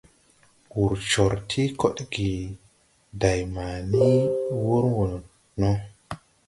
[0.75, 2.31] Wur cor ti kodge
[3.21, 4.11] day ma ni
[4.63, 5.05] wur wo
[5.59, 5.71] no.